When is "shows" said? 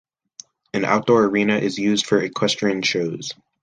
2.81-3.33